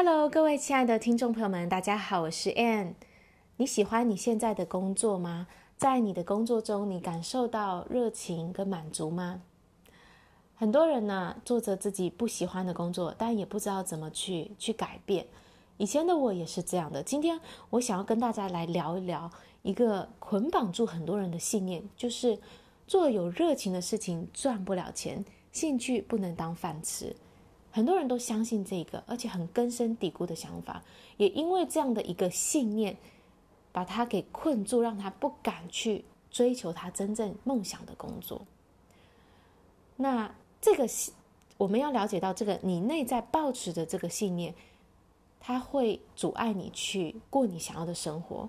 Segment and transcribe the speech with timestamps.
[0.00, 2.92] Hello，各位亲爱的听众朋友们，大家好，我是 Ann。
[3.56, 5.48] 你喜欢你现在的工作吗？
[5.76, 9.42] 在你的工作中，你感受到热情跟满足吗？
[10.54, 15.26] 很多人呢，做着自己不喜欢的工作，但也不知道怎么去去改变。
[15.78, 17.02] 以前的我也是这样的。
[17.02, 17.40] 今天
[17.70, 19.28] 我想要跟大家来聊一聊
[19.62, 22.38] 一个捆绑住很多人的信念，就是
[22.86, 27.16] 做有热情的事情赚不了钱，兴趣不能当饭吃。
[27.70, 30.82] 很多人都相信这个，而且很根深蒂固的想法，
[31.16, 32.96] 也因为这样的一个信念，
[33.72, 38.42] 把他给困住，让他不敢去追求他真正梦想的工作。
[39.96, 40.88] 那这个
[41.56, 44.54] 我们要了解到，这个你内在抱持的这个信念，
[45.38, 48.48] 它会阻碍你去过你想要的生活，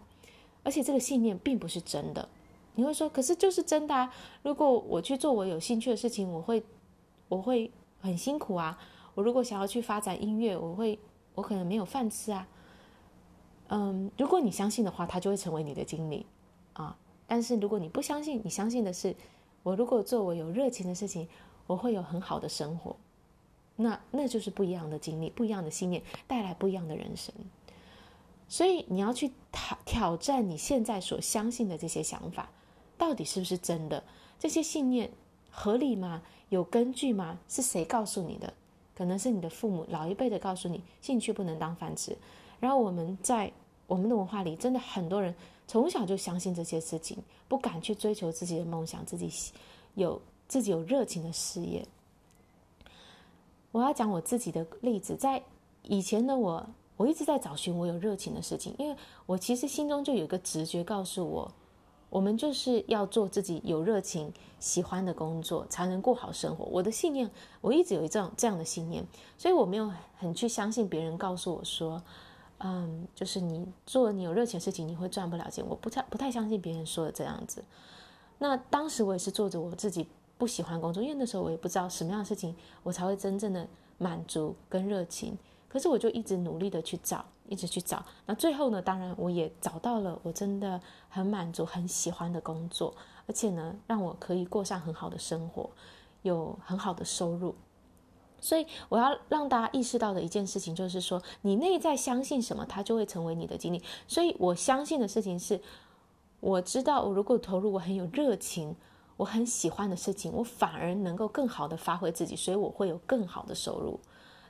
[0.63, 2.29] 而且这个信念并不是真的。
[2.75, 4.13] 你会说，可是就是真的啊！
[4.41, 6.63] 如果我去做我有兴趣的事情，我会
[7.27, 8.79] 我会很辛苦啊。
[9.19, 10.97] 我如果想要去发展音乐，我会，
[11.35, 12.47] 我可能没有饭吃啊。
[13.67, 16.25] 嗯，如果你相信的话，它就会成为你的经历
[16.71, 16.95] 啊。
[17.27, 19.13] 但是如果你不相信，你相信的是，
[19.61, 21.27] 我如果做我有热情的事情，
[21.67, 22.95] 我会有很好的生活。
[23.75, 27.35] 那那就是不一样的经历，不一样的信念，带来不一样的人生。
[28.47, 32.49] 所以你要去挑挑战你现在所相信的这些想法，
[32.97, 34.01] 到底是不是真的？
[34.39, 35.11] 这些信念
[35.51, 36.21] 合理吗？
[36.47, 37.37] 有根据吗？
[37.49, 38.53] 是谁告诉你的？
[38.99, 42.13] 可能是你的父母老一辈的告诉你，兴趣不能当饭吃。
[42.59, 43.49] 然后我们在
[43.87, 45.33] 我们的文化里，真的很多人
[45.69, 49.31] 从小就相信这些事情，不敢去追求自己的梦想，自己
[49.95, 51.81] 有自己有热情的事业。
[53.71, 55.41] 我要讲我自己的例子，在
[55.83, 58.93] 以前的我，我一直在找寻我有热情的事情，因为
[59.25, 61.49] 我其实心中就有一个直觉告诉我。
[62.09, 66.65] 我们就是要做自己有热情、喜欢的工作，才能过好生活。
[66.65, 67.29] 我的信念，
[67.61, 69.05] 我一直有一这样这样的信念，
[69.37, 72.01] 所以我没有很去相信别人告诉我说，
[72.57, 75.63] 嗯，就是你做你有热情的事情，你会赚不了钱。
[75.67, 77.63] 我不太不太相信别人说的这样子。
[78.39, 80.07] 那当时我也是做着我自己
[80.37, 83.67] 不喜欢工作，因为那时候我也不知道什么样的事情我才会真正的
[83.97, 85.37] 满足跟热情。
[85.69, 87.23] 可是我就一直努力的去找。
[87.47, 92.93] 一直去找，那最后呢，当然我也找到了，我真的很满足、很喜欢的工作，
[93.25, 95.67] 而且呢，让我可以过上很好的生活，
[96.21, 97.55] 有很好的收入。
[98.39, 103.81] 所以我要让大家意识到的一件事情，就是说，你内在相信什么，它就会成为你的经历。
[104.07, 105.59] 所以我相信的事情是，
[106.41, 108.75] 我知道我如果投入我很有热情、
[109.17, 113.99] 我很喜欢的事情，我反而能够更好的发挥自己，所以我会有更好的收入。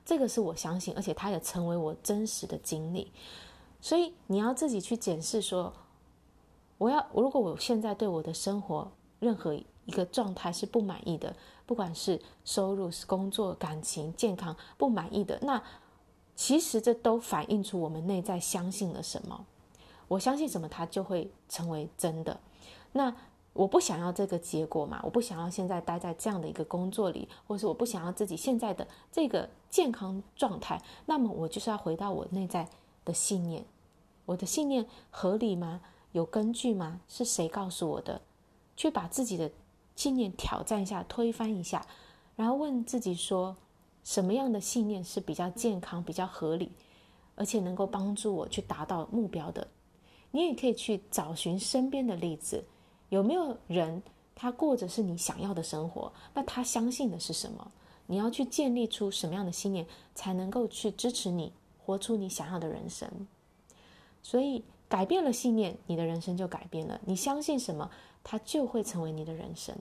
[0.06, 3.12] 这个是我相信，而且它也成为我真实的经历。
[3.82, 5.74] 所以你要自己去检视说，
[6.78, 15.62] 我要如果我现在对我的生活任何一个状态是不满意的，不管是收入、是工作、感情、健康不满意的，那
[16.36, 19.46] 其实这都反映出我们内在相信了什么。
[20.08, 22.40] 我相信什么，它就会成为真的。
[22.92, 23.16] 那。
[23.54, 32.70] 我不想要这个结果嘛，我不想要现在待在这样的一个工作里，或是我不想要自己现在的这个健康状态，那么我就是要回到我内在
[33.04, 33.66] 的信念。
[34.26, 35.82] 我的信念合理吗？
[36.12, 37.02] 有根据吗？
[37.08, 38.22] 是谁告诉我的？
[38.78, 39.52] 去把自己的
[39.96, 41.86] 信念挑战一下，推翻一下，
[42.36, 43.58] 然后问自己说，
[44.04, 46.72] 什么样的信念是比较健康、比较合理，
[47.36, 49.68] 而且能够帮助我去达到目标的？
[50.32, 52.64] 你也可以去找寻身边的例子。
[53.10, 54.02] 有没有人
[54.36, 56.12] 他过着是你想要的生活？
[56.34, 57.72] 那他相信的是什么？
[58.08, 63.28] 你要去建立出什么样的信念，才能够去支持你活出你想要的人生？
[64.24, 67.00] 所以改变了信念，你的人生就改变了。
[67.06, 67.92] 你相信什么，
[68.24, 69.76] 它就会成为你的人生。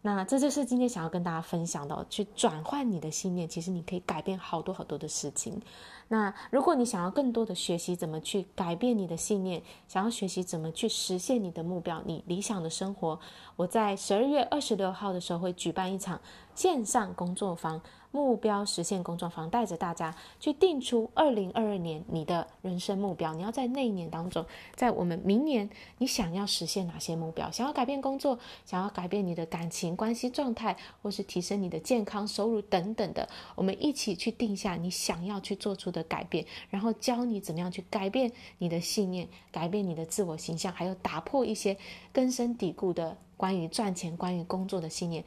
[0.00, 5.60] 那这就是今天想要跟大家分享的，去转换你的信念，其实你可以改变好多好多的事情。
[6.06, 13.18] 那如果你想要更多的学习怎么去改变你的信念，想要学习怎么去实现你的目标，你理想的生活，
[13.56, 16.20] 我在十二月二十六号的时候会举办一场
[16.54, 17.80] 线上工作坊。
[18.10, 23.34] 目标实现工作坊，带着大家去定出二零二二年你的人生目标。
[23.34, 24.44] 你要在那一年当中，
[24.74, 25.68] 在我们明年，
[25.98, 27.50] 你想要实现哪些目标？
[27.50, 41.76] 想要改变工作，想要改变你的感情关系状态，或是提升你的健康、收入等等的，我们一起去定下你想要去做出的改变，然后教你怎么样去改变你的信念，改变你的自我形象，还有打破一些
[42.12, 45.22] 根深蒂固的关于赚钱、关于工作的信念。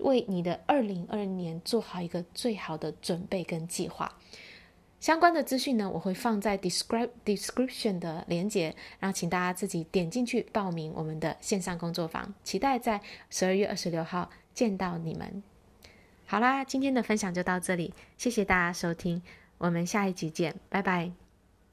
[0.00, 4.16] 为你的二零二二年做好一个最好的准备跟计划，
[5.00, 13.00] 相关的资讯呢，我会放在 describe description 的连结，然后请大家自己点进去报名我们的线上工作坊，期待在
[13.30, 15.42] 十二月二十六号见到你们。
[16.26, 19.22] 好啦，今天的分享就到这里，谢谢大家收听，
[19.58, 21.29] 我们下一集见，拜拜。